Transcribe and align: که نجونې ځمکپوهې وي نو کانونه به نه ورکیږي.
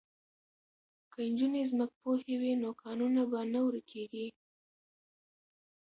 که 1.11 1.19
نجونې 1.29 1.61
ځمکپوهې 1.71 2.35
وي 2.41 2.53
نو 2.63 2.69
کانونه 2.83 3.21
به 3.31 3.41
نه 3.53 3.59
ورکیږي. 3.67 4.27